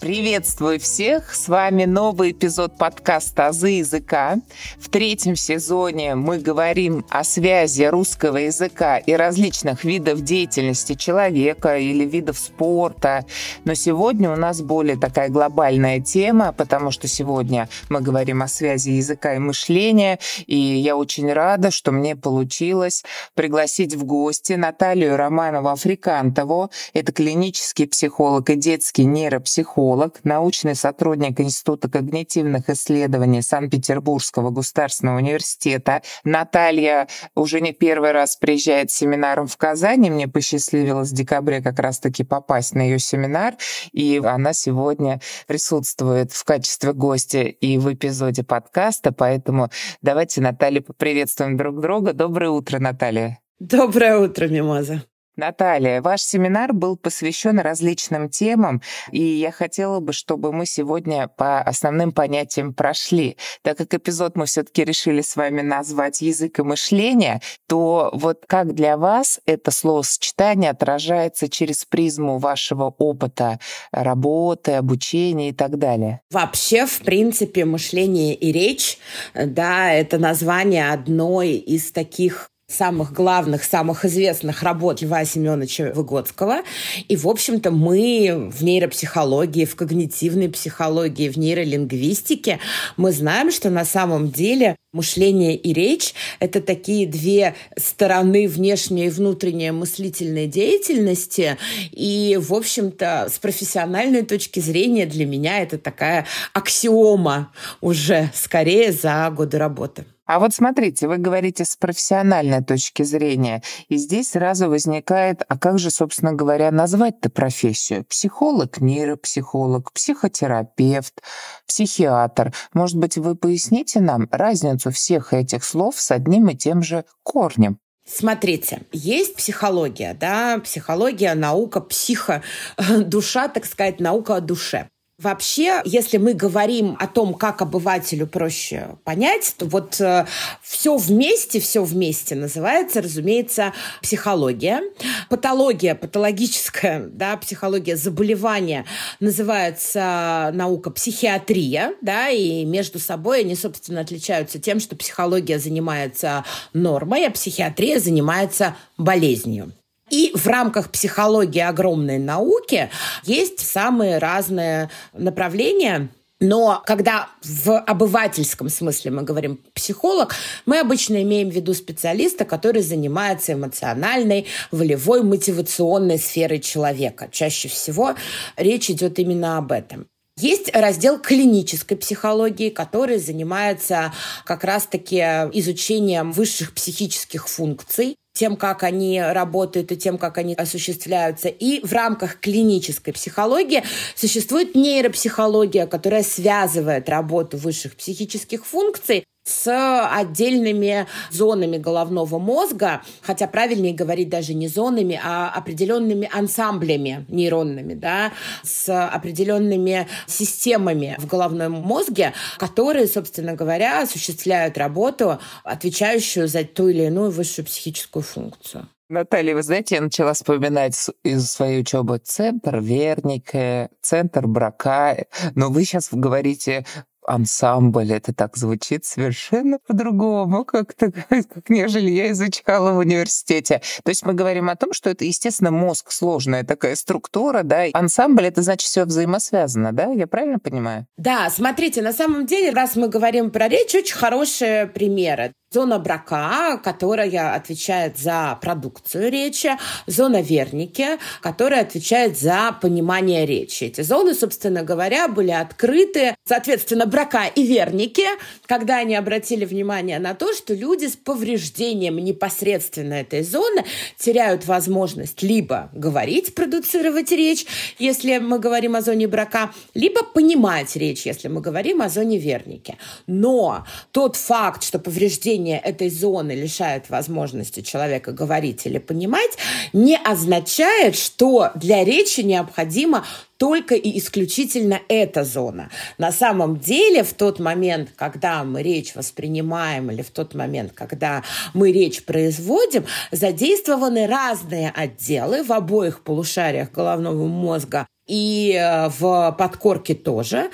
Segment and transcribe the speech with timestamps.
[0.00, 1.34] Приветствую всех!
[1.34, 4.36] С вами новый эпизод подкаста «Азы языка».
[4.78, 12.04] В третьем сезоне мы говорим о связи русского языка и различных видов деятельности человека или
[12.04, 13.24] видов спорта.
[13.64, 18.90] Но сегодня у нас более такая глобальная тема, потому что сегодня мы говорим о связи
[18.90, 20.18] языка и мышления.
[20.46, 23.02] И я очень рада, что мне получилось
[23.34, 26.70] пригласить в гости Наталью Романову-Африкантову.
[26.92, 36.02] Это клинический психолог и детский нейропсихолог психолог, научный сотрудник Института когнитивных исследований Санкт-Петербургского государственного университета.
[36.24, 40.10] Наталья уже не первый раз приезжает с семинаром в Казани.
[40.10, 43.54] Мне посчастливилось в декабре как раз-таки попасть на ее семинар,
[43.92, 49.70] и она сегодня присутствует в качестве гостя и в эпизоде подкаста, поэтому
[50.02, 52.12] давайте, Наталья, поприветствуем друг друга.
[52.12, 53.38] Доброе утро, Наталья.
[53.60, 55.04] Доброе утро, Мимоза.
[55.36, 58.80] Наталья, ваш семинар был посвящен различным темам,
[59.12, 63.36] и я хотела бы, чтобы мы сегодня по основным понятиям прошли.
[63.60, 68.74] Так как эпизод мы все-таки решили с вами назвать «Язык и мышление», то вот как
[68.74, 73.60] для вас это словосочетание отражается через призму вашего опыта
[73.92, 76.22] работы, обучения и так далее?
[76.30, 78.98] Вообще, в принципе, мышление и речь,
[79.34, 86.62] да, это название одной из таких самых главных, самых известных работ Льва Семеновича Выгодского.
[87.08, 92.58] И, в общем-то, мы в нейропсихологии, в когнитивной психологии, в нейролингвистике,
[92.96, 99.10] мы знаем, что на самом деле мышление и речь— это такие две стороны внешней и
[99.10, 101.58] внутренней мыслительной деятельности.
[101.92, 109.30] И, в общем-то, с профессиональной точки зрения для меня это такая аксиома уже скорее за
[109.30, 110.04] годы работы.
[110.26, 115.78] А вот смотрите, вы говорите с профессиональной точки зрения, и здесь сразу возникает, а как
[115.78, 118.04] же, собственно говоря, назвать-то профессию?
[118.04, 121.22] Психолог, нейропсихолог, психотерапевт,
[121.68, 122.52] психиатр.
[122.74, 127.78] Может быть, вы поясните нам разницу всех этих слов с одним и тем же корнем?
[128.04, 132.42] Смотрите, есть психология, да, психология, наука, психо,
[132.98, 134.88] душа, так сказать, наука о душе.
[135.18, 140.26] Вообще, если мы говорим о том, как обывателю проще понять, то вот э,
[140.60, 143.72] все вместе, все вместе называется, разумеется,
[144.02, 144.82] психология.
[145.30, 148.84] Патология, патологическая, да, психология заболевания
[149.18, 156.44] называется наука психиатрия, да, и между собой они, собственно, отличаются тем, что психология занимается
[156.74, 159.72] нормой, а психиатрия занимается болезнью.
[160.10, 162.90] И в рамках психологии огромной науки
[163.24, 166.08] есть самые разные направления,
[166.38, 170.34] но когда в обывательском смысле мы говорим психолог,
[170.66, 177.28] мы обычно имеем в виду специалиста, который занимается эмоциональной, волевой, мотивационной сферой человека.
[177.32, 178.14] Чаще всего
[178.56, 180.06] речь идет именно об этом.
[180.38, 184.12] Есть раздел клинической психологии, который занимается
[184.44, 191.48] как раз-таки изучением высших психических функций тем, как они работают и тем, как они осуществляются.
[191.48, 193.82] И в рамках клинической психологии
[194.14, 203.94] существует нейропсихология, которая связывает работу высших психических функций с отдельными зонами головного мозга, хотя правильнее
[203.94, 208.32] говорить даже не зонами, а определенными ансамблями нейронными, да,
[208.64, 217.04] с определенными системами в головном мозге, которые, собственно говоря, осуществляют работу, отвечающую за ту или
[217.04, 218.88] иную высшую психическую функцию.
[219.08, 225.84] Наталья, вы знаете, я начала вспоминать из своей учебы центр Верника, центр Брака, но вы
[225.84, 226.84] сейчас говорите
[227.26, 228.12] ансамбль.
[228.12, 233.80] Это так звучит совершенно по-другому, как-то, как нежели я изучала в университете.
[234.04, 237.84] То есть мы говорим о том, что это, естественно, мозг сложная такая структура, да.
[237.92, 240.12] Ансамбль— это значит все взаимосвязано, да?
[240.12, 241.06] Я правильно понимаю?
[241.16, 245.52] Да, смотрите, на самом деле, раз мы говорим про речь, очень хорошие примеры.
[245.72, 249.70] Зона брака, которая отвечает за продукцию речи,
[250.06, 253.82] зона верники, которая отвечает за понимание речи.
[253.84, 258.26] Эти зоны, собственно говоря, были открыты, соответственно, брака и верники,
[258.66, 263.84] когда они обратили внимание на то, что люди с повреждением непосредственно этой зоны
[264.16, 267.66] теряют возможность либо говорить, продуцировать речь,
[267.98, 272.96] если мы говорим о зоне брака, либо понимать речь, если мы говорим о зоне верники.
[273.26, 279.50] Но тот факт, что повреждение повреждение этой зоны лишает возможности человека говорить или понимать,
[279.92, 283.24] не означает, что для речи необходимо
[283.58, 285.88] только и исключительно эта зона.
[286.18, 291.42] На самом деле, в тот момент, когда мы речь воспринимаем или в тот момент, когда
[291.74, 300.14] мы речь производим, задействованы разные отделы в обоих полушариях головного мозга и э, в подкорке
[300.14, 300.70] тоже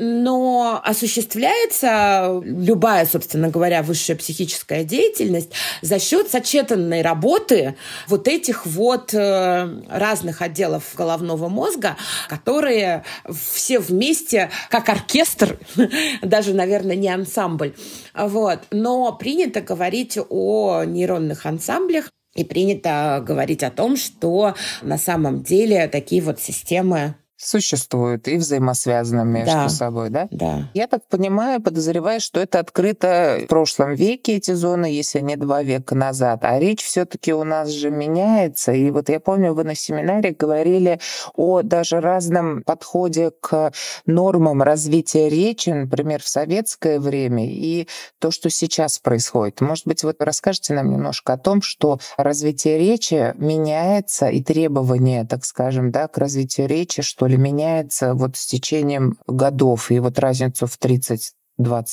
[0.00, 5.50] но осуществляется любая, собственно говоря, высшая психическая деятельность
[5.82, 7.76] за счет сочетанной работы
[8.08, 11.96] вот этих вот э, разных отделов головного мозга,
[12.28, 15.58] которые все вместе, как оркестр,
[16.22, 17.74] даже, наверное, не ансамбль,
[18.14, 18.60] вот.
[18.70, 25.88] Но принято говорить о нейронных ансамблях, и принято говорить о том, что на самом деле
[25.88, 29.68] такие вот системы существуют и взаимосвязаны между да.
[29.68, 30.28] собой, да?
[30.30, 30.68] Да.
[30.74, 35.62] Я так понимаю, подозреваю, что это открыто в прошлом веке эти зоны, если не два
[35.62, 36.40] века назад.
[36.42, 38.72] А речь все таки у нас же меняется.
[38.72, 41.00] И вот я помню, вы на семинаре говорили
[41.34, 43.72] о даже разном подходе к
[44.04, 47.88] нормам развития речи, например, в советское время и
[48.18, 49.62] то, что сейчас происходит.
[49.62, 55.44] Может быть, вот расскажите нам немножко о том, что развитие речи меняется и требования, так
[55.44, 60.66] скажем, да, к развитию речи, что ли, меняется вот с течением годов и вот разницу
[60.66, 61.30] в 30-20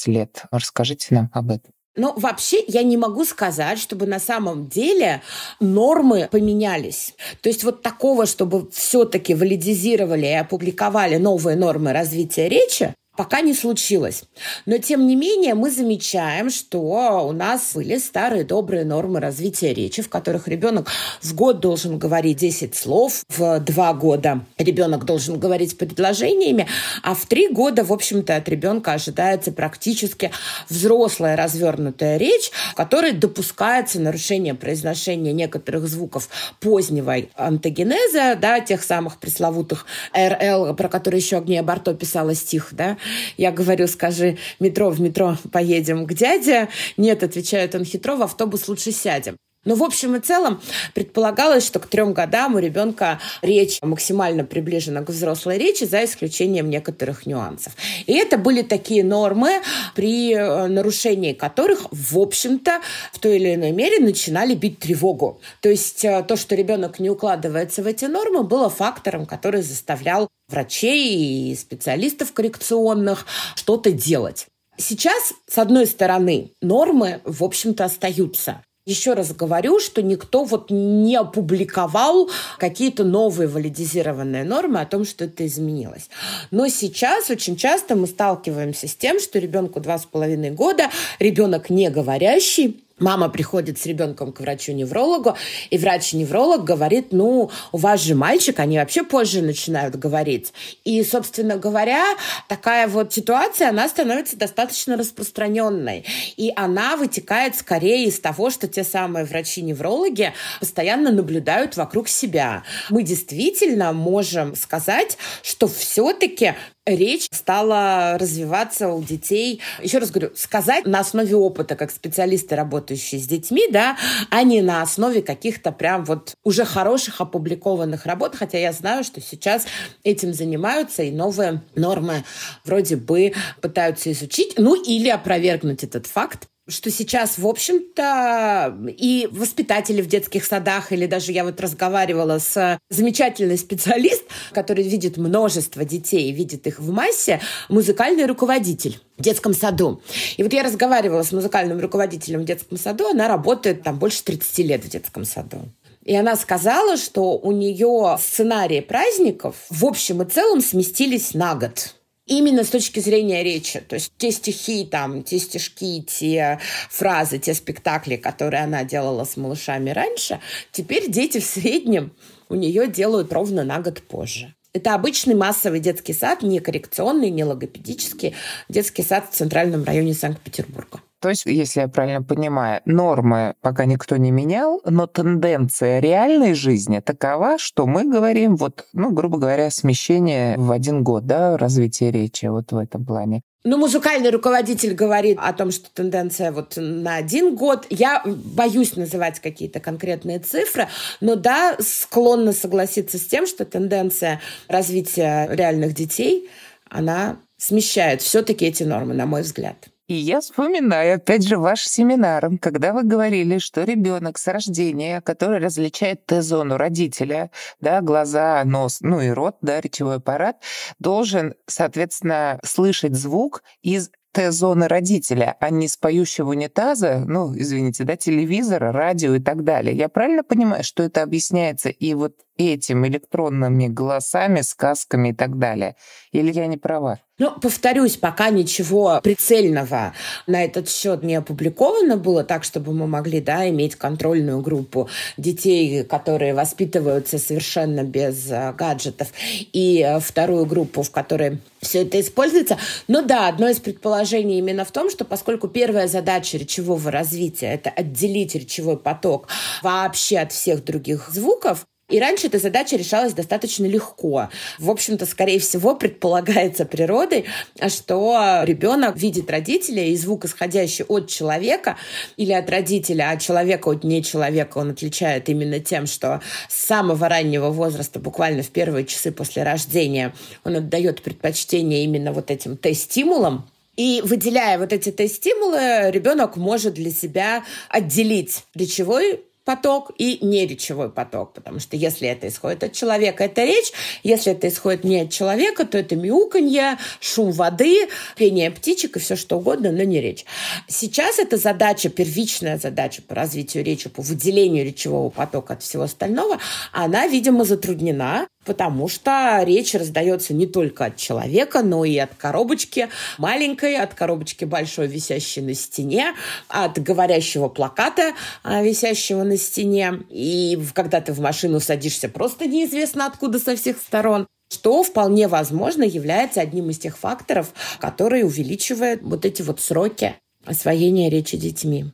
[0.08, 0.44] лет.
[0.52, 1.72] Расскажите нам об этом.
[1.98, 5.24] Но вообще я не могу сказать, чтобы на самом деле
[5.60, 7.16] нормы поменялись.
[7.42, 13.54] То есть вот такого, чтобы все-таки валидизировали и опубликовали новые нормы развития речи, пока не
[13.54, 14.24] случилось.
[14.66, 16.80] Но, тем не менее, мы замечаем, что
[17.28, 20.88] у нас были старые добрые нормы развития речи, в которых ребенок
[21.22, 26.68] в год должен говорить 10 слов, в два года ребенок должен говорить предложениями,
[27.02, 30.32] а в три года, в общем-то, от ребенка ожидается практически
[30.70, 36.30] взрослая развернутая речь, в которой допускается нарушение произношения некоторых звуков
[36.60, 42.98] позднего антогенеза, да, тех самых пресловутых РЛ, про которые еще Агния Барто писала стих, да,
[43.38, 46.70] я говорю, скажи, метро в метро поедем к дяде.
[46.98, 49.38] Нет, отвечает он хитро, в автобус лучше сядем.
[49.68, 50.62] Но в общем и целом
[50.94, 56.70] предполагалось, что к трем годам у ребенка речь максимально приближена к взрослой речи, за исключением
[56.70, 57.74] некоторых нюансов.
[58.06, 59.62] И это были такие нормы,
[59.94, 62.80] при э, нарушении которых, в общем-то,
[63.12, 65.42] в той или иной мере начинали бить тревогу.
[65.62, 70.30] То есть э, то, что ребенок не укладывается в эти нормы, было фактором, который заставлял
[70.48, 73.26] врачей и специалистов коррекционных
[73.56, 74.48] что-то делать.
[74.78, 78.62] Сейчас, с одной стороны, нормы, в общем-то, остаются.
[78.88, 85.26] Еще раз говорю, что никто вот не опубликовал какие-то новые валидизированные нормы о том, что
[85.26, 86.10] это изменилось.
[86.52, 90.90] Но сейчас очень часто мы сталкиваемся с тем, что ребенку два с половиной года,
[91.20, 95.38] ребенок не говорящий, Мама приходит с ребенком к врачу-неврологу,
[95.70, 100.52] и врач-невролог говорит, ну, у вас же мальчик, они вообще позже начинают говорить.
[100.84, 102.04] И, собственно говоря,
[102.48, 106.06] такая вот ситуация, она становится достаточно распространенной.
[106.38, 112.64] И она вытекает скорее из того, что те самые врачи-неврологи постоянно наблюдают вокруг себя.
[112.90, 116.56] Мы действительно можем сказать, что все-таки
[116.88, 119.62] речь стала развиваться у детей.
[119.82, 123.98] Еще раз говорю, сказать на основе опыта, как специалисты, работающие с детьми, да,
[124.30, 129.22] а не на основе каких-то прям вот уже хороших опубликованных работ, хотя я знаю, что
[129.22, 129.66] сейчас
[130.04, 132.24] этим занимаются и новые нормы
[132.64, 140.02] вроде бы пытаются изучить, ну или опровергнуть этот факт что сейчас, в общем-то, и воспитатели
[140.02, 146.32] в детских садах, или даже я вот разговаривала с замечательный специалист, который видит множество детей,
[146.32, 150.02] видит их в массе, музыкальный руководитель в детском саду.
[150.36, 154.58] И вот я разговаривала с музыкальным руководителем в детском саду, она работает там больше 30
[154.60, 155.60] лет в детском саду.
[156.04, 161.96] И она сказала, что у нее сценарии праздников в общем и целом сместились на год
[162.28, 163.80] именно с точки зрения речи.
[163.80, 169.38] То есть те стихи, там, те стишки, те фразы, те спектакли, которые она делала с
[169.38, 170.40] малышами раньше,
[170.72, 172.12] теперь дети в среднем
[172.50, 174.54] у нее делают ровно на год позже.
[174.74, 178.36] Это обычный массовый детский сад, не коррекционный, не логопедический,
[178.70, 180.97] детский сад в центральном районе Санкт-Петербурга.
[181.20, 187.00] То есть, если я правильно понимаю, нормы пока никто не менял, но тенденция реальной жизни
[187.00, 192.46] такова, что мы говорим, вот, ну, грубо говоря, смещение в один год, да, развитие речи
[192.46, 193.42] вот в этом плане.
[193.64, 197.86] Ну, музыкальный руководитель говорит о том, что тенденция вот на один год.
[197.90, 200.88] Я боюсь называть какие-то конкретные цифры,
[201.20, 206.50] но да, склонна согласиться с тем, что тенденция развития реальных детей,
[206.90, 209.90] она смещает все-таки эти нормы, на мой взгляд.
[210.08, 215.60] И я вспоминаю, опять же, ваш семинар, когда вы говорили, что ребенок с рождения, который
[215.60, 220.64] различает Т-зону родителя, да, глаза, нос, ну и рот, да, речевой аппарат,
[220.98, 228.16] должен, соответственно, слышать звук из Т-зоны родителя, а не с поющего унитаза, ну, извините, да,
[228.16, 229.94] телевизора, радио и так далее.
[229.94, 235.96] Я правильно понимаю, что это объясняется и вот этим электронными голосами, сказками и так далее.
[236.32, 237.20] Или я не права?
[237.40, 240.14] Ну, повторюсь, пока ничего прицельного
[240.48, 246.04] на этот счет не опубликовано было, так, чтобы мы могли да, иметь контрольную группу детей,
[246.04, 249.28] которые воспитываются совершенно без а, гаджетов,
[249.72, 252.80] и а, вторую группу, в которой все это используется.
[253.08, 257.92] Но да, одно из предположений именно в том, что поскольку первая задача речевого развития– это
[257.92, 259.48] отделить речевой поток
[259.84, 264.50] вообще от всех других звуков, и раньше эта задача решалась достаточно легко.
[264.80, 267.46] В общем-то, скорее всего, предполагается природой,
[267.90, 271.98] что ребенок видит родителя, и звук, исходящий от человека
[272.38, 277.28] или от родителя, а человека от не человека он отличает именно тем, что с самого
[277.28, 280.34] раннего возраста, буквально в первые часы после рождения,
[280.64, 287.10] он отдает предпочтение именно вот этим Т-стимулам, и выделяя вот эти Т-стимулы, ребенок может для
[287.10, 293.66] себя отделить речевой поток и неречевой поток, потому что если это исходит от человека, это
[293.66, 293.92] речь,
[294.24, 298.08] если это исходит не от человека, то это мяуканье, шум воды,
[298.38, 300.46] пение птичек и все что угодно, но не речь.
[300.88, 306.60] Сейчас эта задача, первичная задача по развитию речи, по выделению речевого потока от всего остального,
[306.94, 313.08] она, видимо, затруднена потому что речь раздается не только от человека, но и от коробочки
[313.38, 316.34] маленькой, от коробочки большой, висящей на стене,
[316.68, 318.34] от говорящего плаката,
[318.64, 320.20] а, висящего на стене.
[320.30, 326.04] И когда ты в машину садишься просто неизвестно откуда со всех сторон что вполне возможно
[326.04, 332.12] является одним из тех факторов, которые увеличивают вот эти вот сроки освоения речи детьми.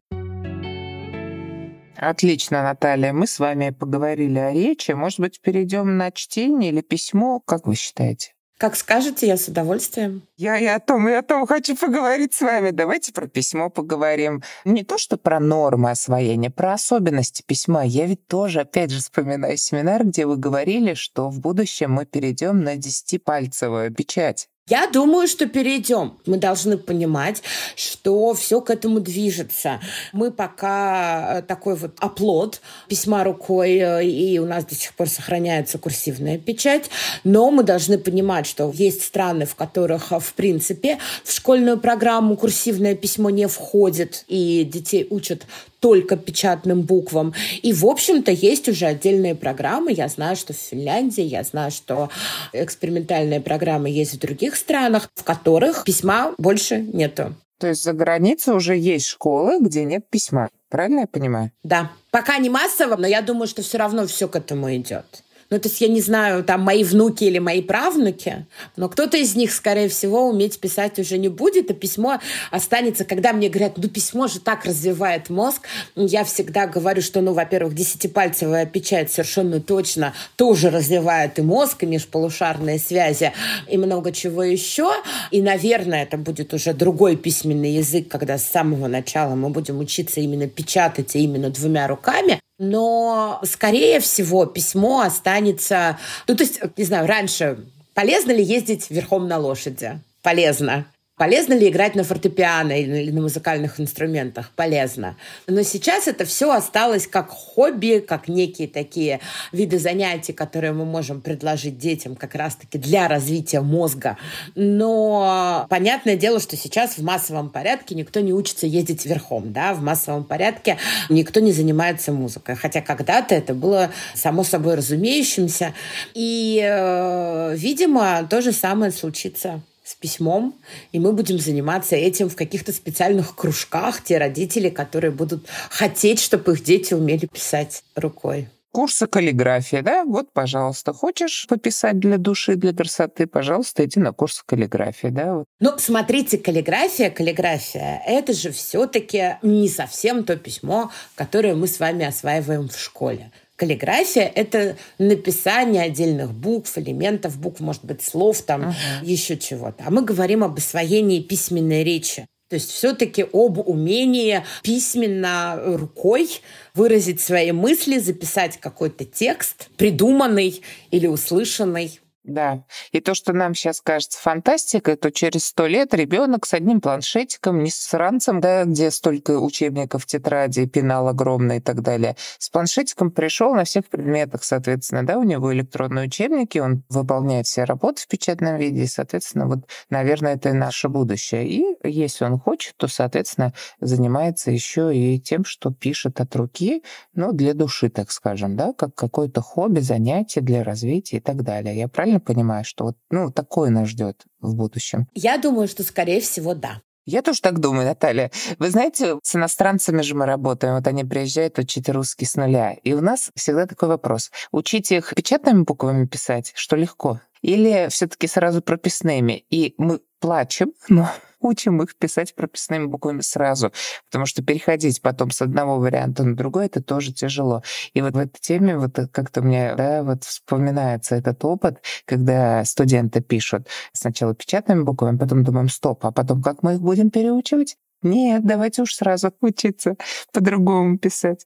[2.10, 3.14] Отлично, Наталья.
[3.14, 4.92] Мы с вами поговорили о речи.
[4.92, 7.40] Может быть, перейдем на чтение или письмо?
[7.40, 8.34] Как вы считаете?
[8.58, 10.24] Как скажете, я с удовольствием.
[10.38, 12.72] Я и о том, и о том хочу поговорить с вами.
[12.72, 14.44] Давайте про письмо поговорим.
[14.64, 17.84] Не то, что про нормы освоения, про особенности письма.
[17.86, 22.64] Я ведь тоже, опять же, вспоминаю семинар, где вы говорили, что в будущем мы перейдем
[22.64, 24.50] на десятипальцевую печать.
[24.70, 26.14] Я думаю, что перейдем.
[26.26, 27.44] Мы должны понимать,
[27.76, 29.82] что все к этому движется.
[30.14, 35.10] Мы пока э, такой вот оплот письма рукой, э, и у нас до сих пор
[35.10, 36.90] сохраняется курсивная печать,
[37.26, 42.38] но мы должны понимать, что есть страны, в которых, э, в принципе, в школьную программу
[42.38, 45.46] курсивное письмо не входит, и детей учат
[45.84, 47.34] только печатным буквам.
[47.62, 49.92] И, в общем-то, есть уже отдельные программы.
[49.92, 52.10] Я знаю, что в Финляндии, я знаю, что
[52.54, 57.36] экспериментальные программы есть в других странах, в которых письма больше нету.
[57.60, 60.48] То есть за границей уже есть школы, где нет письма.
[60.70, 61.52] Правильно я понимаю?
[61.64, 61.92] Да.
[62.12, 65.06] Пока не массово, но я думаю, что все равно все к этому идет.
[65.54, 69.36] Ну, то есть я не знаю, там, мои внуки или мои правнуки, но кто-то из
[69.36, 72.20] них, скорее всего, уметь писать уже не будет, а письмо
[72.50, 77.34] останется, когда мне говорят, ну, письмо же так развивает мозг, я всегда говорю, что, ну,
[77.34, 83.32] во-первых, десятипальцевая печать совершенно точно тоже развивает и мозг, и межполушарные связи,
[83.68, 84.92] и много чего еще.
[85.30, 90.20] И, наверное, это будет уже другой письменный язык, когда с самого начала мы будем учиться
[90.20, 95.98] именно печатать, и именно двумя руками но, скорее всего, письмо останется...
[96.28, 100.00] Ну, то есть, не знаю, раньше полезно ли ездить верхом на лошади?
[100.22, 100.86] Полезно.
[101.24, 104.52] Полезно ли играть на фортепиано или на музыкальных инструментах?
[104.58, 105.16] Полезно.
[105.48, 109.22] Но сейчас это все осталось как хобби, как некие такие
[109.54, 114.18] виды занятий, которые мы можем предложить детям как раз-таки для развития мозга.
[114.56, 119.54] Но понятное дело, что сейчас в массовом порядке никто не учится ездить верхом.
[119.54, 119.74] Да?
[119.74, 120.78] В массовом порядке
[121.08, 122.56] никто не занимается музыкой.
[122.56, 125.74] Хотя когда-то это было само собой разумеющимся.
[126.14, 129.62] И, э, видимо, то же самое случится
[129.94, 130.56] с письмом,
[130.92, 136.54] и мы будем заниматься этим в каких-то специальных кружках, те родители, которые будут хотеть, чтобы
[136.54, 138.50] их дети умели писать рукой.
[138.72, 140.04] Курсы каллиграфии, да?
[140.04, 145.44] Вот, пожалуйста, хочешь пописать для души, для красоты, пожалуйста, иди на курсы каллиграфии, да?
[145.60, 152.04] Ну, смотрите, каллиграфия, каллиграфия, это же все-таки не совсем то письмо, которое мы с вами
[152.04, 153.32] осваиваем в школе.
[153.56, 158.74] Каллиграфия— это написание отдельных букв, элементов букв, может быть, слов, там, uh-huh.
[159.04, 159.84] еще чего-то.
[159.86, 162.26] А мы говорим об освоении письменной речи.
[162.50, 166.30] То есть все-таки об умении письменно рукой
[166.76, 172.00] выразить свои мысли, записать какой-то текст, придуманный или услышанный.
[172.24, 172.64] Да.
[172.94, 177.62] И то, что нам сейчас кажется фантастикой, то через сто лет ребенок с одним планшетиком,
[177.62, 183.12] не с ранцем, да, где столько учебников, тетради, пенал огромный и так далее, с планшетиком
[183.12, 188.08] пришел на всех предметах, соответственно, да, у него электронные учебники, он выполняет все работы в
[188.08, 191.46] печатном виде, и, соответственно, вот, наверное, это и наше будущее.
[191.46, 196.84] И если он хочет, то, соответственно, занимается еще и тем, что пишет от руки,
[197.16, 201.76] ну, для души, так скажем, да, как какое-то хобби, занятие для развития и так далее.
[201.76, 205.08] Я правильно понимаю, что вот, ну, такое нас ждет в будущем?
[205.14, 206.82] Я думаю, что, скорее всего, да.
[207.06, 208.32] Я тоже так думаю, Наталья.
[208.60, 210.76] Вы знаете, с иностранцами же мы работаем.
[210.76, 212.74] Вот они приезжают учить русский с нуля.
[212.84, 214.32] И у нас всегда такой вопрос.
[214.52, 217.20] Учить их печатными буквами писать, что легко?
[217.42, 219.44] Или все таки сразу прописными?
[219.50, 221.10] И мы плачем, но
[221.44, 223.72] учим их писать прописными буквами сразу,
[224.10, 227.64] потому что переходить потом с одного варианта на другой это тоже тяжело.
[227.94, 233.22] И вот в этой теме вот как-то мне да, вот вспоминается этот опыт, когда студенты
[233.22, 237.78] пишут сначала печатными буквами, потом думаем, стоп, а потом как мы их будем переучивать?
[238.02, 239.96] Нет, давайте уж сразу учиться
[240.32, 241.46] по-другому писать.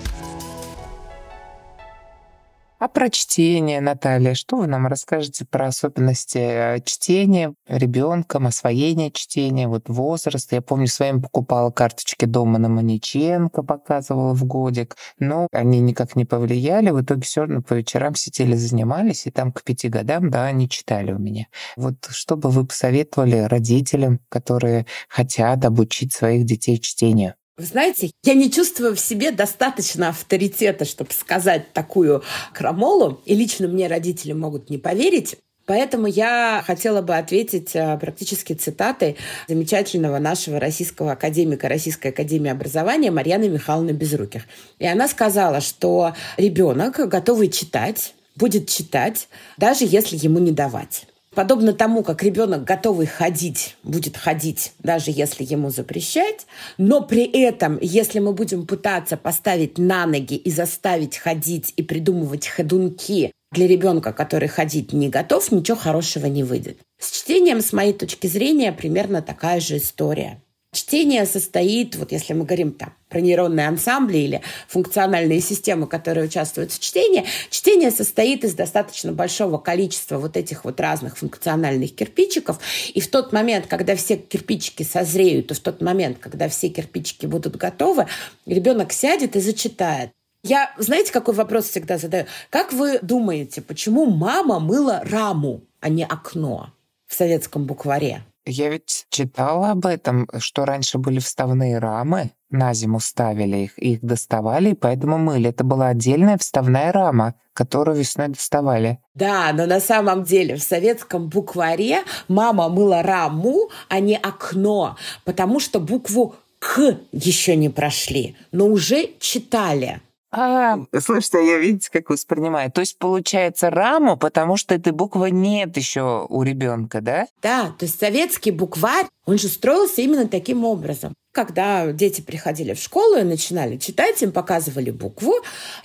[2.81, 9.67] А про чтение, Наталья, что вы нам расскажете про особенности э, чтения ребенком, освоения чтения,
[9.67, 10.51] вот возраст?
[10.51, 16.89] Я помню, своим покупала карточки Домана, Маниченко, показывала в годик, но они никак не повлияли.
[16.89, 20.67] В итоге все равно по вечерам сидели, занимались, и там к пяти годам, да, они
[20.67, 21.45] читали у меня.
[21.75, 27.35] Вот что бы вы посоветовали родителям, которые хотят обучить своих детей чтению?
[27.61, 33.67] Вы знаете, я не чувствую в себе достаточно авторитета, чтобы сказать такую крамолу, и лично
[33.67, 35.37] мне родители могут не поверить.
[35.67, 39.15] Поэтому я хотела бы ответить э, практически цитатой
[39.47, 44.47] замечательного нашего российского академика Российской академии образования Марьяны Михайловны Безруких.
[44.79, 49.27] И она сказала, что ребенок, готовый читать, будет читать,
[49.57, 51.05] даже если ему не давать.
[51.33, 56.45] Подобно тому, как ребенок, готовый ходить, будет ходить, даже если ему запрещать,
[56.77, 62.47] но при этом, если мы будем пытаться поставить на ноги и заставить ходить и придумывать
[62.47, 66.79] ходунки для ребенка, который ходить не готов, ничего хорошего не выйдет.
[66.99, 70.41] С чтением, с моей точки зрения, примерно такая же история.
[70.73, 76.71] Чтение состоит, вот если мы говорим там про нейронные ансамбли или функциональные системы, которые участвуют
[76.71, 82.57] в чтении, чтение состоит из достаточно большого количества вот этих вот разных функциональных кирпичиков.
[82.93, 87.25] И в тот момент, когда все кирпичики созреют, и в тот момент, когда все кирпичики
[87.25, 88.07] будут готовы,
[88.45, 90.11] ребенок сядет и зачитает.
[90.41, 92.27] Я, знаете, какой вопрос всегда задаю?
[92.49, 96.71] Как вы думаете, почему мама мыла раму, а не окно
[97.07, 98.23] в советском букваре?
[98.45, 104.01] Я ведь читала об этом, что раньше были вставные рамы, на зиму ставили их, их
[104.01, 105.49] доставали, и поэтому мыли.
[105.49, 108.99] Это была отдельная вставная рама, которую весной доставали.
[109.13, 115.59] Да, но на самом деле в советском букваре мама мыла раму, а не окно, потому
[115.59, 120.01] что букву «к» еще не прошли, но уже читали.
[120.31, 122.71] А, слушайте, я видите, как воспринимаю.
[122.71, 127.27] То есть получается раму, потому что этой буквы нет еще у ребенка, да?
[127.41, 131.13] Да, то есть советский букварь, он же строился именно таким образом.
[131.31, 135.33] Когда дети приходили в школу и начинали читать, им показывали букву.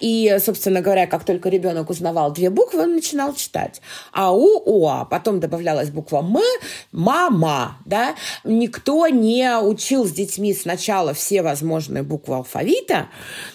[0.01, 3.81] И, собственно говоря, как только ребенок узнавал две буквы, он начинал читать.
[4.11, 5.05] АУ, УА.
[5.05, 6.39] Потом добавлялась буква М,
[6.91, 7.79] мама.
[7.85, 8.17] Да?
[8.43, 13.07] Никто не учил с детьми сначала все возможные буквы алфавита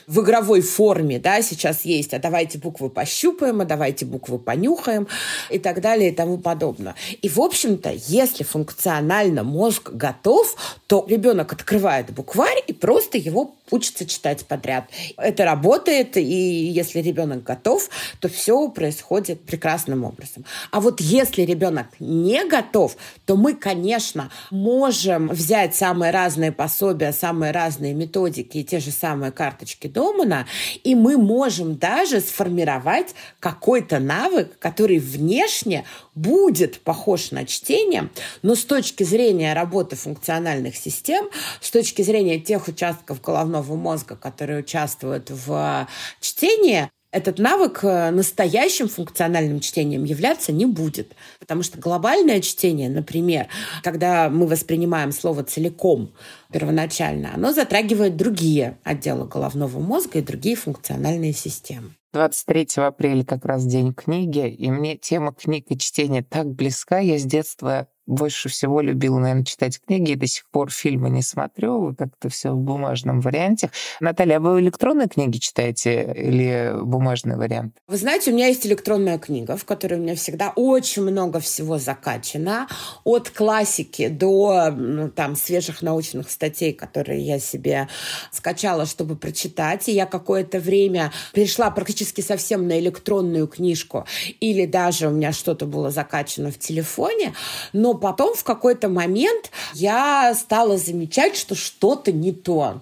[0.08, 1.20] в игровой форме.
[1.20, 1.42] Да?
[1.42, 5.10] Сейчас есть, а давайте буквы пощупаем, а давайте буквы понюхаем
[5.50, 6.96] и так далее и тому подобное.
[7.22, 10.56] И, в общем-то, если функционально мозг готов,
[10.88, 14.86] то ребенок открывает открывает букварь и просто его учится читать подряд.
[15.18, 17.90] Это работает, и если ребенок готов,
[18.20, 20.46] то все происходит прекрасным образом.
[20.72, 27.52] А вот если ребенок не готов, то мы, конечно, можем взять самые разные пособия, самые
[27.52, 30.46] разные методики и те же самые карточки Домана,
[30.84, 38.10] и мы можем даже сформировать какой-то навык, который внешне будет похож на чтение,
[38.42, 44.60] но с точки зрения работы функциональных систем, с точки зрения тех участков головного мозга, которые
[44.60, 45.88] участвуют в
[46.20, 51.14] чтении, этот навык э, настоящим функциональным чтением являться не будет.
[51.40, 53.48] Потому что глобальное чтение, например,
[53.84, 56.14] когда мы воспринимаем слово целиком
[56.54, 61.92] первоначально, оно затрагивает другие отделы головного мозга и другие функциональные системы.
[62.14, 67.00] 23 апреля как раз день книги, и мне тема книг и чтения так близка.
[67.00, 71.22] Я с детства больше всего любила, наверное, читать книги, и до сих пор фильмы не
[71.22, 73.72] смотрю, как-то все в бумажном варианте.
[74.00, 77.78] Наталья, а вы электронные книги читаете или бумажный вариант?
[77.88, 81.78] Вы знаете, у меня есть электронная книга, в которой у меня всегда очень много всего
[81.78, 82.68] закачано,
[83.06, 87.88] от классики до ну, там свежих научных статей, которые я себе
[88.32, 89.88] скачала, чтобы прочитать.
[89.88, 94.06] И я какое-то время перешла практически совсем на электронную книжку,
[94.42, 97.34] или даже у меня что-то было закачано в телефоне,
[97.72, 102.82] но потом в какой-то момент я стала замечать, что что-то не то.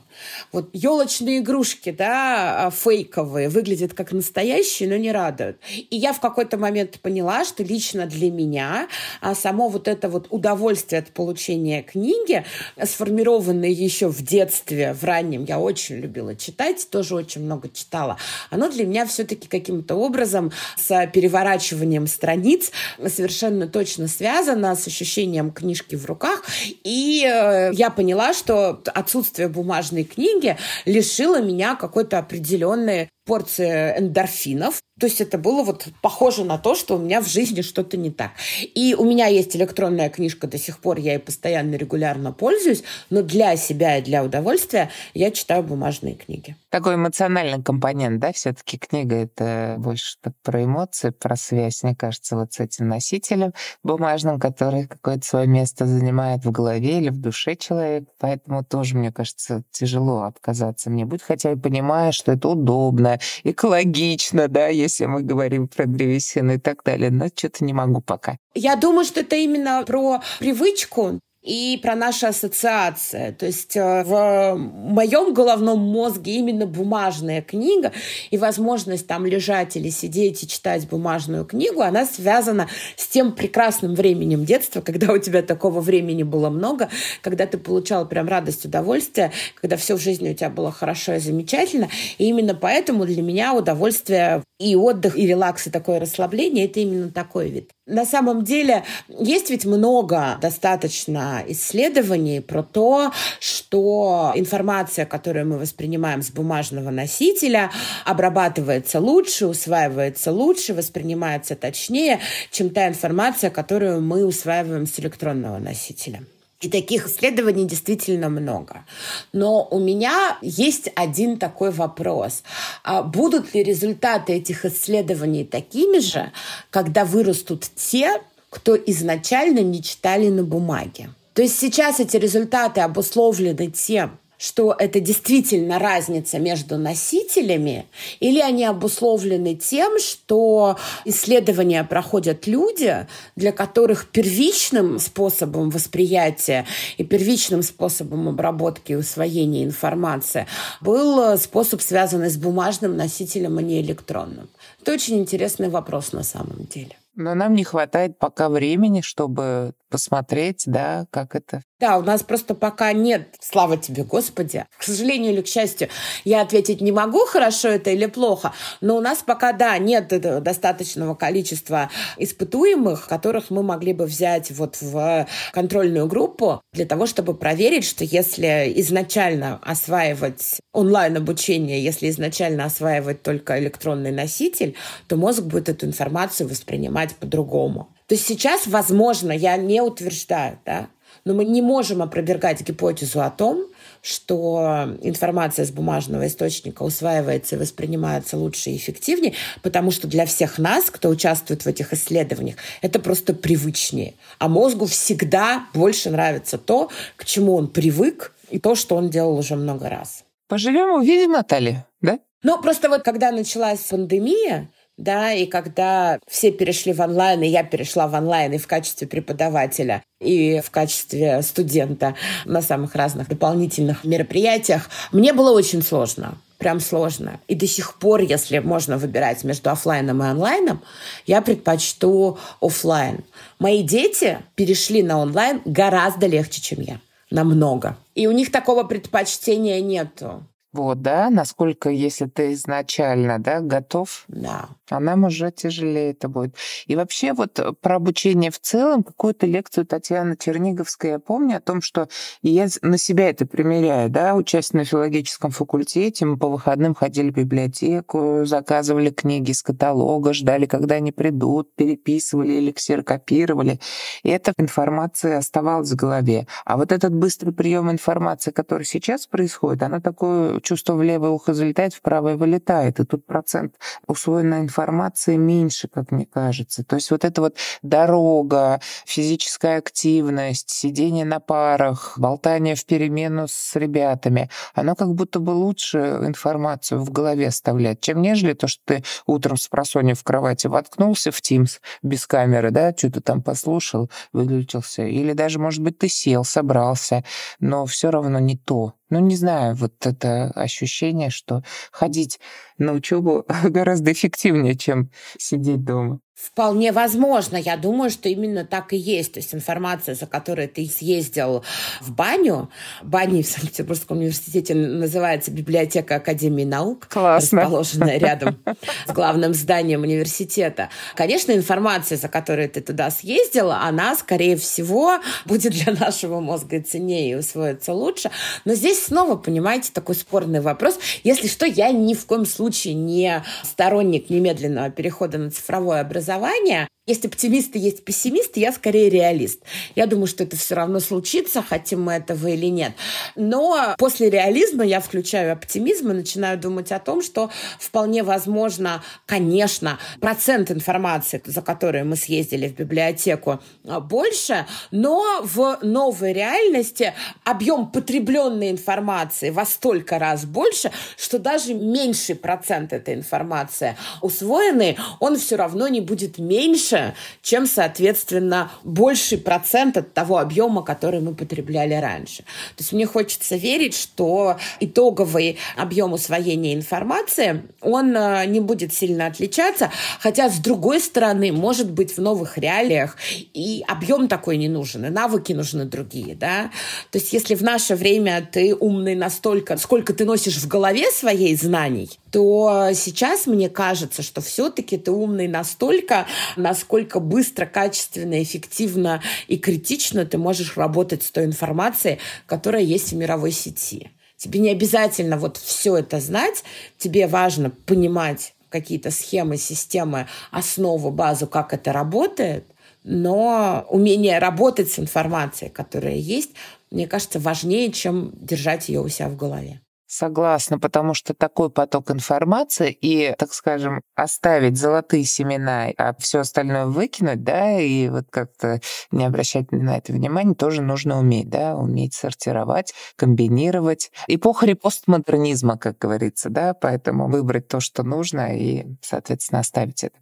[0.52, 5.58] Вот елочные игрушки, да, а, фейковые, выглядят как настоящие, но не радуют.
[5.90, 8.88] И я в какой-то момент поняла, что лично для меня
[9.22, 12.46] а само вот это вот удовольствие от получения книги,
[12.84, 18.18] сформированное еще в детстве, в раннем, я очень любила читать, тоже очень много читала,
[18.50, 22.72] оно для меня все-таки каким-то образом с переворачиванием страниц
[23.08, 26.44] совершенно точно связано с ощущением книжки в руках.
[26.84, 35.06] И э, я поняла, что отсутствие бумажной книги лишило меня какой-то определенной порции эндорфинов, то
[35.06, 38.32] есть это было вот похоже на то, что у меня в жизни что-то не так.
[38.76, 43.22] И у меня есть электронная книжка до сих пор, я ей постоянно регулярно пользуюсь, но
[43.22, 46.56] для себя и для удовольствия я читаю бумажные книги.
[46.70, 52.54] Такой эмоциональный компонент, да, все-таки книга это больше про эмоции, про связь, мне кажется, вот
[52.54, 58.08] с этим носителем бумажным, который какое-то свое место занимает в голове или в душе человека.
[58.20, 64.48] Поэтому тоже, мне кажется, тяжело отказаться мне будет, хотя я понимаю, что это удобно, экологично,
[64.48, 68.38] да, если мы говорим про древесину и так далее, но что-то не могу пока.
[68.56, 73.32] Я думаю, что это именно про привычку и про наши ассоциации.
[73.32, 77.94] То есть э, в моем головном мозге именно бумажная книга
[78.30, 83.96] и возможность там лежать или сидеть и читать бумажную книгу, она связана с тем прекрасным
[83.96, 86.90] временем детства, когда у тебя такого времени было много,
[87.22, 91.20] когда ты получал прям радость, удовольствие, когда все в жизни у тебя было хорошо и
[91.20, 91.90] замечательно.
[92.18, 97.10] И именно поэтому для меня удовольствие и отдых, и релакс, и такое расслабление— это именно
[97.10, 97.72] такой вид.
[97.86, 106.22] На самом деле есть ведь много достаточно исследований про то, что информация, которую мы воспринимаем
[106.22, 107.72] с бумажного носителя,
[108.06, 112.20] обрабатывается лучше, усваивается лучше, воспринимается точнее,
[112.52, 116.24] чем та информация, которую мы усваиваем с электронного носителя.
[116.62, 118.84] И таких исследований действительно много.
[119.32, 122.44] Но у меня есть один такой вопрос.
[122.84, 126.32] А будут ли результаты этих исследований такими же,
[126.70, 131.10] когда вырастут те, кто изначально не читали на бумаге?
[131.40, 137.86] То есть сейчас эти результаты обусловлены тем, что это действительно разница между носителями,
[138.20, 140.76] или они обусловлены тем, что
[141.06, 146.66] исследования проходят люди, для которых первичным способом восприятия
[146.98, 150.46] и первичным способом обработки и усвоения информации
[150.82, 154.50] был способ, связанный с бумажным носителем, а не электронным.
[154.82, 156.98] Это очень интересный вопрос на самом деле.
[157.20, 161.64] Но нам не хватает пока времени, чтобы посмотреть, да, как это.
[161.80, 164.66] Да, у нас просто пока нет, слава тебе, Господи.
[164.78, 165.88] К сожалению или к счастью,
[166.26, 170.08] я ответить не могу, хорошо это или плохо, но у нас пока, да, нет
[170.44, 177.34] достаточного количества испытуемых, которых мы могли бы взять вот в контрольную группу для того, чтобы
[177.34, 184.76] проверить, что если изначально осваивать онлайн-обучение, если изначально осваивать только электронный носитель,
[185.08, 187.96] то мозг будет эту информацию воспринимать по-другому.
[188.08, 190.90] То есть сейчас, возможно, я не утверждаю, да,
[191.26, 193.66] но мы не можем опровергать гипотезу о том,
[194.02, 200.58] что информация с бумажного источника усваивается и воспринимается лучше и эффективнее, потому что для всех
[200.58, 204.16] нас, кто участвует в этих исследованиях, это просто привычнее.
[204.38, 209.38] А мозгу всегда больше нравится то, к чему он привык, и то, что он делал
[209.38, 210.24] уже много раз.
[210.48, 212.20] Поживем, увидим, Наталья, да?
[212.42, 214.70] Ну, просто вот когда началась пандемия,
[215.00, 219.08] да, и когда все перешли в онлайн, и я перешла в онлайн и в качестве
[219.08, 226.82] преподавателя, и в качестве студента на самых разных дополнительных мероприятиях, мне было очень сложно прям
[226.82, 227.40] сложно.
[227.48, 230.82] И до сих пор, если можно выбирать между офлайном и онлайном,
[231.26, 233.24] я предпочту офлайн.
[233.60, 237.00] Мои дети перешли на онлайн гораздо легче, чем я.
[237.32, 237.96] Намного.
[238.14, 240.44] И у них такого предпочтения нету.
[240.72, 244.70] Вот, да, насколько, если ты изначально, да, готов, да.
[244.92, 246.56] а нам уже тяжелее это будет.
[246.86, 251.82] И вообще вот про обучение в целом, какую-то лекцию Татьяны Черниговской я помню о том,
[251.82, 252.08] что
[252.44, 257.36] я на себя это примеряю, да, учась на филологическом факультете, мы по выходным ходили в
[257.36, 263.80] библиотеку, заказывали книги из каталога, ждали, когда они придут, переписывали или ксерокопировали,
[264.22, 266.46] и эта информация оставалась в голове.
[266.64, 271.54] А вот этот быстрый прием информации, который сейчас происходит, оно такое чувство в левое ухо
[271.54, 273.00] залетает, в правое вылетает.
[273.00, 273.76] И тут процент
[274.08, 276.84] усвоенной информации меньше, как мне кажется.
[276.84, 283.76] То есть вот эта вот дорога, физическая активность, сидение на парах, болтание в перемену с
[283.76, 289.04] ребятами, оно как будто бы лучше информацию в голове оставляет, чем нежели то, что ты
[289.26, 295.04] утром с просонья в кровати воткнулся в Teams без камеры, да, что-то там послушал, выключился.
[295.04, 297.24] Или даже, может быть, ты сел, собрался,
[297.60, 298.94] но все равно не то.
[299.12, 302.40] Ну, не знаю, вот это ощущение, что ходить
[302.80, 306.20] на учебу гораздо эффективнее, чем сидеть дома.
[306.42, 307.58] Вполне возможно.
[307.58, 309.34] Я думаю, что именно так и есть.
[309.34, 311.66] То есть информация, за которой ты съездил
[312.00, 312.70] в баню,
[313.04, 317.64] бани в Санкт-Петербургском университете называется библиотека Академии наук, Классно.
[317.64, 318.58] расположенная рядом
[319.06, 320.90] с главным зданием университета.
[321.14, 327.32] Конечно, информация, за которой ты туда съездила, она, скорее всего, будет для нашего мозга ценнее
[327.32, 328.32] и усвоится лучше.
[328.64, 330.98] Но здесь снова, понимаете, такой спорный вопрос.
[331.26, 336.88] Если что, я ни в коем случае не сторонник немедленного перехода на цифровое образование.
[337.10, 339.62] Есть оптимисты, есть пессимисты, я скорее реалист.
[339.96, 342.94] Я думаю, что это все равно случится, хотим мы этого или нет.
[343.36, 349.98] Но после реализма я включаю оптимизм и начинаю думать о том, что вполне возможно, конечно,
[350.22, 358.70] процент информации, за которую мы съездили в библиотеку, больше, но в новой реальности объем потребленной
[358.70, 365.88] информации во столько раз больше, что даже меньший процент этой информации усвоенный, он все равно
[365.88, 366.99] не будет меньше,
[367.42, 372.44] чем, соответственно, больший процент от того объема, который мы потребляли раньше.
[372.76, 379.28] То есть мне хочется верить, что итоговый объем усвоения информации, он э, не будет сильно
[379.28, 383.18] отличаться, хотя, с другой стороны, может быть, в новых реалиях
[383.54, 386.72] и объем такой не нужен, и навыки нужны другие, да.
[387.12, 391.56] То есть если в наше время ты умный настолько, сколько ты носишь в голове своей
[391.56, 399.58] знаний, то сейчас мне кажется, что все-таки ты умный настолько, насколько быстро, качественно, эффективно и
[399.58, 404.12] критично ты можешь работать с той информацией, которая есть в мировой сети.
[404.38, 406.64] Тебе не обязательно вот все это знать,
[406.98, 412.66] тебе важно понимать какие-то схемы, системы, основу, базу, как это работает,
[413.04, 416.52] но умение работать с информацией, которая есть,
[416.92, 419.82] мне кажется, важнее, чем держать ее у себя в голове.
[420.12, 426.88] Согласна, потому что такой поток информации и, так скажем, оставить золотые семена, а все остальное
[426.88, 432.16] выкинуть, да, и вот как-то не обращать на это внимания, тоже нужно уметь, да, уметь
[432.16, 434.12] сортировать, комбинировать.
[434.28, 440.18] Эпоха постмодернизма, как говорится, да, поэтому выбрать то, что нужно, и, соответственно, оставить это.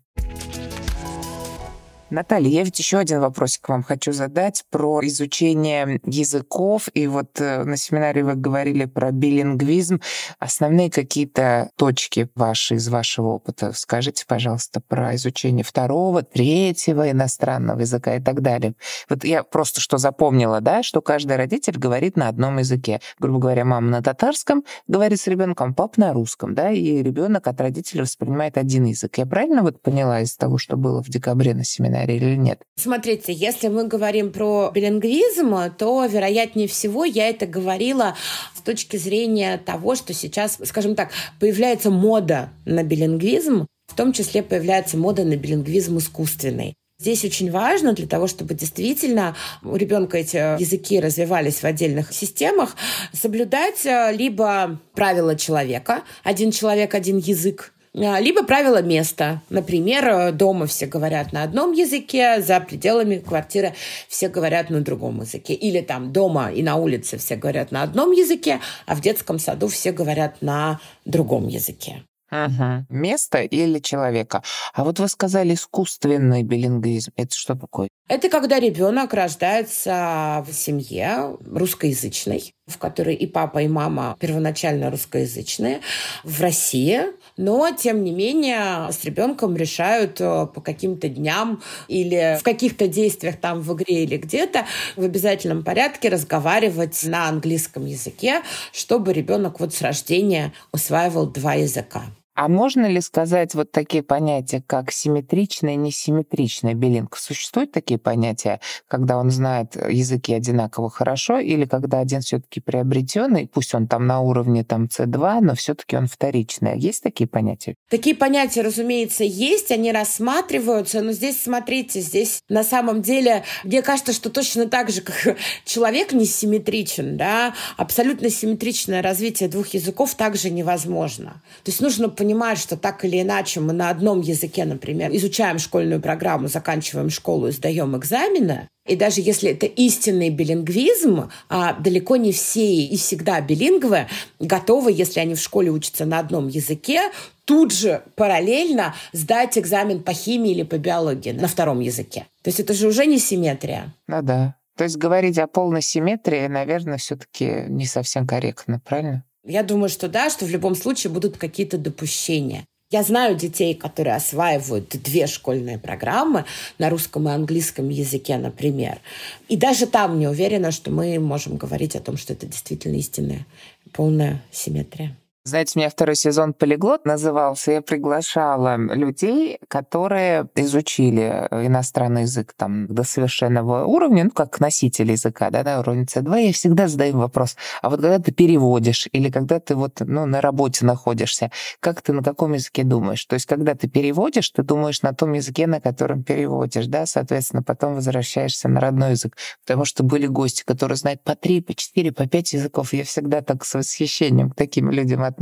[2.10, 6.88] Наталья, я ведь еще один вопросик вам хочу задать про изучение языков.
[6.93, 10.00] И вот э, на семинаре вы говорили про билингвизм.
[10.39, 18.15] Основные какие-то точки ваши из вашего опыта скажите, пожалуйста, про изучение второго, третьего иностранного языка
[18.15, 18.76] и так далее.
[19.10, 23.02] Вот я просто что запомнила, да, что каждый родитель говорит на одном языке.
[23.20, 27.60] Грубо говоря, мама на татарском говорит с ребенком, пап на русском, да, и ребенок от
[27.60, 29.17] родителей воспринимает один язык.
[29.17, 31.96] Я правильно вот поняла из того, что было в декабре на семинаре?
[31.97, 32.62] Семинаре или нет?
[32.75, 38.15] Смотрите, если мы говорим про билингвизм, то, вероятнее всего, я это говорила
[38.55, 44.43] с точки зрения того, что сейчас, скажем так, появляется мода на билингвизм, в том числе
[44.43, 46.75] появляется мода на билингвизм искусственный.
[46.99, 52.75] Здесь очень важно для того, чтобы действительно у ребенка эти языки развивались в отдельных системах,
[53.13, 59.41] соблюдать э, либо правила человека, один человек, один язык, либо правило места.
[59.50, 63.73] Например, э, дома все говорят на одном языке, за пределами квартиры
[64.08, 65.54] все говорят на другом языке.
[65.54, 69.67] Или там дома и на улице все говорят на одном языке, а в детском саду
[69.67, 72.04] все говорят на другом языке.
[72.32, 72.86] Угу.
[72.90, 74.44] Место или человека.
[74.74, 77.12] А вот вы сказали искусственный билингвизм.
[77.16, 77.90] Это что такое?
[78.10, 82.54] Это когда ребенок рождается в семье русскоязычной.
[82.68, 85.80] в которой и папа, и мама первоначально русскоязычные,
[86.26, 87.00] в России,
[87.38, 93.38] но, тем не менее, с ребенком решают э, по каким-то дням или в каких-то действиях
[93.38, 94.66] там в игре или где-то
[94.98, 98.42] в обязательном порядке разговаривать на английском языке,
[98.74, 102.04] чтобы ребенок вот с рождения усваивал два языка.
[102.38, 107.17] А можно ли сказать вот такие понятия, как симметричная и несимметричная билинг?
[107.17, 113.50] Существуют такие понятия, когда он знает языки одинаково хорошо, или когда один все таки приобретенный,
[113.52, 116.78] пусть он там на уровне там C2, но все таки он вторичный.
[116.78, 117.73] Есть такие понятия?
[117.89, 124.13] Такие понятия, разумеется, есть, они рассматриваются, но здесь, смотрите, здесь на самом деле, мне кажется,
[124.13, 131.41] что точно так же, как человек несимметричен, да, абсолютно симметричное развитие двух языков также невозможно.
[131.63, 135.60] То есть нужно понимать, понимать, что так или иначе мы на одном языке, например, изучаем
[135.60, 142.18] школьную программу, заканчиваем школу и сдаем экзамены, и даже если это истинный билингвизм, а далеко
[142.18, 144.08] не все и всегда билингвы
[144.42, 147.12] готовы, если они в школе учатся на одном языке,
[147.46, 152.28] тут же параллельно сдать экзамен по химии или по биологии на втором языке.
[152.44, 153.94] То есть это же уже не симметрия.
[154.08, 154.56] Ну да.
[154.76, 159.24] То есть говорить о полной симметрии, наверное, все-таки не совсем корректно, правильно?
[159.47, 162.65] Я думаю, что да, что в любом случае будут какие-то допущения.
[162.89, 166.45] Я знаю детей, которые осваивают две школьные программы
[166.77, 168.99] на русском и английском языке, например.
[169.47, 173.45] И даже там не уверена, что мы можем говорить о том, что это действительно истинная
[173.93, 175.15] полная симметрия.
[175.47, 177.71] Знаете, у меня второй сезон «Полиглот» назывался.
[177.71, 185.49] Я приглашала людей, которые изучили иностранный язык там до совершенного уровня, ну, как носитель языка,
[185.49, 186.47] да, на уровне C2.
[186.47, 190.41] Я всегда задаю вопрос, а вот когда ты переводишь или когда ты вот, ну, на
[190.41, 193.23] работе находишься, как ты на каком языке думаешь?
[193.23, 197.63] То есть, когда ты переводишь, ты думаешь на том языке, на котором переводишь, да, соответственно,
[197.63, 199.38] потом возвращаешься на родной язык.
[199.65, 202.91] Потому что были гости, которые знают по три, по четыре, по пять языков.
[202.91, 205.37] Я всегда так с восхищением к таким людям отношусь.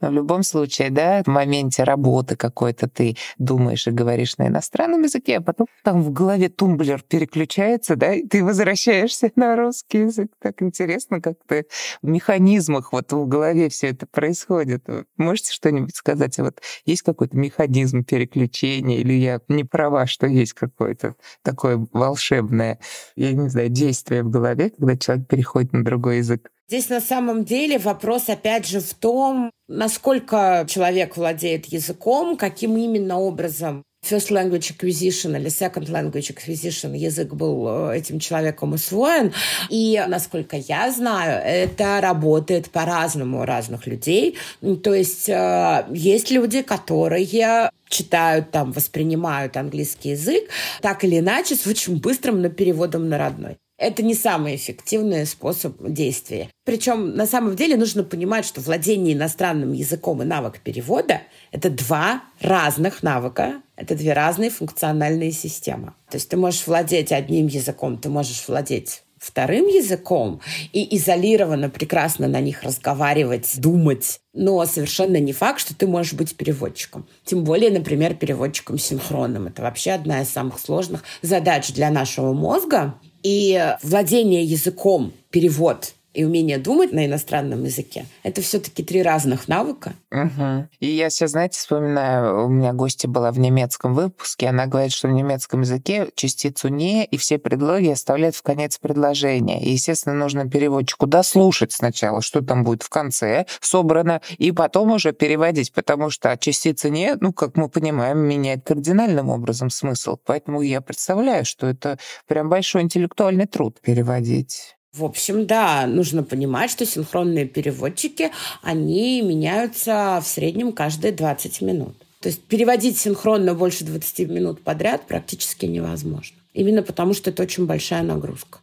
[0.00, 5.02] Но в любом случае, да, в моменте работы какой-то ты думаешь и говоришь на иностранном
[5.02, 10.30] языке, а потом там в голове тумблер переключается, да, и ты возвращаешься на русский язык.
[10.40, 11.66] Так интересно, как ты
[12.02, 14.86] в механизмах вот в голове все это происходит.
[15.16, 16.38] Можете что-нибудь сказать?
[16.38, 22.78] Вот есть какой-то механизм переключения, или я не права, что есть какое-то такое волшебное,
[23.16, 26.50] я не знаю, действие в голове, когда человек переходит на другой язык?
[26.68, 33.20] Здесь на самом деле вопрос опять же в том, насколько человек владеет языком, каким именно
[33.20, 39.32] образом first language acquisition или second language acquisition язык был э, этим человеком усвоен.
[39.68, 44.36] И, насколько я знаю, это работает по-разному у разных людей.
[44.82, 50.48] То есть э, есть люди, которые читают там, воспринимают английский язык
[50.82, 53.56] так или иначе с очень быстрым на переводом на родной.
[53.78, 56.48] Это не самый эффективный способ действия.
[56.64, 61.20] Причем на самом деле нужно понимать, что владение иностранным языком и навык перевода—
[61.52, 65.92] это два разных навыка, это две разные функциональные системы.
[66.10, 70.40] То есть ты можешь владеть одним языком, ты можешь владеть вторым языком
[70.72, 74.20] и изолированно прекрасно на них разговаривать, думать.
[74.32, 77.06] Но совершенно не факт, что ты можешь быть переводчиком.
[77.24, 79.46] Тем более, например, переводчиком синхронным.
[79.48, 82.94] Это вообще одна из самых сложных задач для нашего мозга.
[83.28, 89.48] И владение языком, перевод и умение думать на иностранном языке— это все таки три разных
[89.48, 89.92] навыка.
[90.10, 90.68] Угу.
[90.80, 95.08] И я сейчас, знаете, вспоминаю, у меня гостья была в немецком выпуске, она говорит, что
[95.08, 99.62] в немецком языке частицу «не» и все предлоги оставляют в конец предложения.
[99.62, 105.12] И, естественно, нужно переводчику дослушать сначала, что там будет в конце собрано, и потом уже
[105.12, 110.16] переводить, потому что частица «не», ну, как мы понимаем, меняет кардинальным образом смысл.
[110.24, 114.75] Поэтому я представляю, что это прям большой интеллектуальный труд переводить.
[114.96, 118.30] В общем, да, нужно понимать, что синхронные переводчики,
[118.62, 121.96] они меняются в среднем каждые 20 минут.
[122.20, 126.38] То есть переводить синхронно больше 20 минут подряд практически невозможно.
[126.54, 128.60] Именно потому, что это очень большая нагрузка.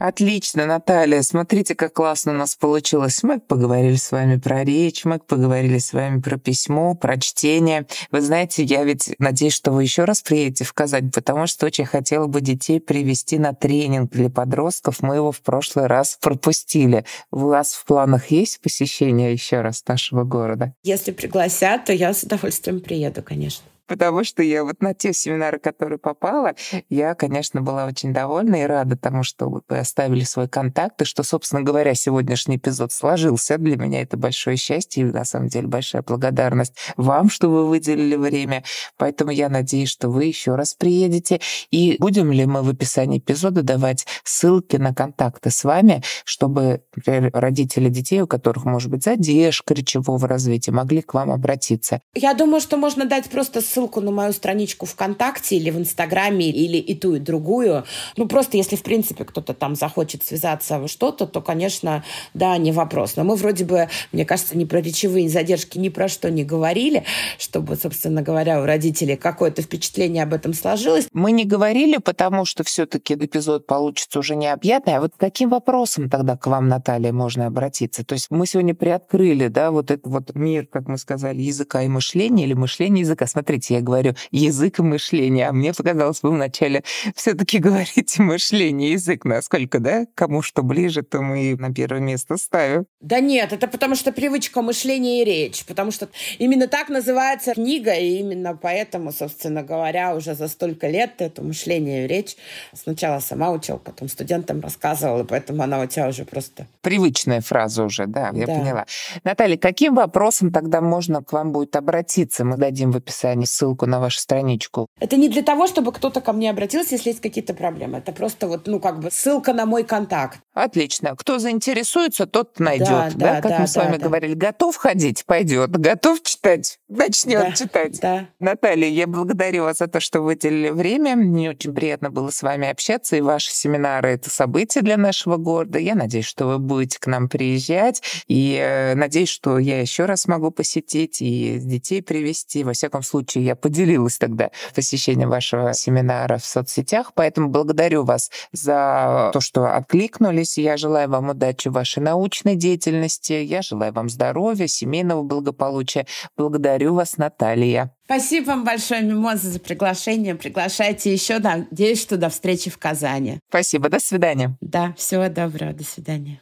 [0.00, 1.20] Отлично, Наталья.
[1.20, 3.22] Смотрите, как классно у нас получилось.
[3.22, 7.86] Мы поговорили с вами про речь, мы поговорили с вами про письмо, про чтение.
[8.10, 11.84] Вы знаете, я ведь надеюсь, что вы еще раз приедете в Казань, потому что очень
[11.84, 15.02] хотела бы детей привести на тренинг для подростков.
[15.02, 17.04] Мы его в прошлый раз пропустили.
[17.30, 20.72] У вас в планах есть посещение еще раз нашего города?
[20.82, 23.69] Если пригласят, то я с удовольствием приеду, конечно.
[23.90, 26.54] Потому что я вот на те семинары, которые попала,
[26.88, 31.24] я, конечно, была очень довольна и рада тому, что вы оставили свой контакт, и что,
[31.24, 33.58] собственно говоря, сегодняшний эпизод сложился.
[33.58, 38.14] Для меня это большое счастье и, на самом деле, большая благодарность вам, что вы выделили
[38.14, 38.62] время.
[38.96, 41.40] Поэтому я надеюсь, что вы еще раз приедете.
[41.72, 47.32] И будем ли мы в описании эпизода давать ссылки на контакты с вами, чтобы, например,
[47.34, 52.00] родители детей, у которых, может быть, задержка речевого развития, могли к вам обратиться?
[52.14, 56.76] Я думаю, что можно дать просто ссылку на мою страничку ВКонтакте или в Инстаграме, или
[56.76, 57.84] и ту, и другую.
[58.16, 62.04] Ну, просто если, в принципе, кто-то там захочет связаться во что-то, то, конечно,
[62.34, 63.16] да, не вопрос.
[63.16, 67.04] Но мы вроде бы, мне кажется, ни про речевые задержки, ни про что не говорили,
[67.38, 71.08] чтобы, собственно говоря, у родителей какое-то впечатление об этом сложилось.
[71.12, 74.96] Мы не говорили, потому что все-таки эпизод получится уже необъятный.
[74.96, 78.04] А вот каким вопросом тогда к вам, Наталья, можно обратиться?
[78.04, 81.88] То есть мы сегодня приоткрыли, да, вот этот вот мир, как мы сказали, языка и
[81.88, 83.26] мышления или мышления языка.
[83.26, 89.24] Смотрите, я говорю язык и мышление, а мне показалось, вы вначале все-таки говорите мышление, язык,
[89.24, 92.86] насколько, да, кому что ближе, то мы на первое место ставим.
[93.00, 96.08] Да нет, это потому что привычка мышления и речь, потому что
[96.38, 102.04] именно так называется книга, и именно поэтому, собственно говоря, уже за столько лет это мышление
[102.04, 102.36] и речь
[102.74, 106.66] сначала сама учил, потом студентам рассказывала, поэтому она у тебя уже просто...
[106.82, 108.54] Привычная фраза уже, да, я да.
[108.54, 108.86] поняла.
[109.24, 112.44] Наталья, каким вопросом тогда можно к вам будет обратиться?
[112.44, 114.86] Мы дадим в описании ссылку на вашу страничку.
[114.98, 117.98] Это не для того, чтобы кто-то ко мне обратился, если есть какие-то проблемы.
[117.98, 120.40] Это просто вот, ну, как бы ссылка на мой контакт.
[120.54, 121.14] Отлично.
[121.16, 122.88] Кто заинтересуется, тот найдет.
[122.88, 124.04] Да, да, да как да, мы с вами да.
[124.06, 124.34] говорили.
[124.34, 125.24] Готов ходить?
[125.26, 125.70] Пойдет.
[125.70, 126.78] Готов читать?
[126.88, 128.00] Начнет да, читать.
[128.00, 128.28] Да.
[128.38, 131.16] Наталья, я благодарю вас за то, что выделили время.
[131.16, 133.16] Мне очень приятно было с вами общаться.
[133.16, 135.78] И ваши семинары— это событие для нашего города.
[135.78, 138.02] Я надеюсь, что вы будете к нам приезжать.
[138.28, 142.64] И э, надеюсь, что я еще раз могу посетить и детей привести.
[142.64, 143.02] Во всяком
[143.40, 147.12] случае, я поделилась тогда посещением вашего семинара в соцсетях.
[147.14, 150.58] Поэтому благодарю вас за то, что откликнулись.
[150.58, 153.32] Я желаю вам удачи в вашей научной деятельности.
[153.32, 156.06] Я желаю вам здоровья, семейного благополучия.
[156.36, 157.90] Благодарю вас, Наталья.
[158.04, 160.34] Спасибо вам большое, Мимоза, за приглашение.
[160.34, 161.38] Приглашайте еще.
[161.38, 163.38] Надеюсь, что до встречи в Казани.
[163.48, 163.88] Спасибо.
[163.88, 164.56] До свидания.
[164.60, 165.72] Да, всего доброго.
[165.72, 166.40] До свидания.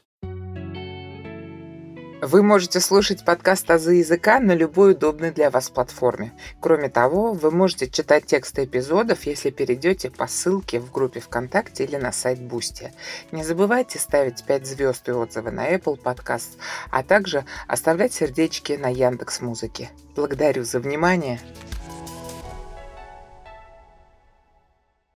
[2.21, 6.33] Вы можете слушать подкаст «Азы языка» на любой удобной для вас платформе.
[6.61, 11.95] Кроме того, вы можете читать тексты эпизодов, если перейдете по ссылке в группе ВКонтакте или
[11.95, 12.93] на сайт Бусти.
[13.31, 16.59] Не забывайте ставить 5 звезд и отзывы на Apple Podcast,
[16.91, 19.91] а также оставлять сердечки на Яндекс Музыке.
[20.16, 21.39] Благодарю за внимание.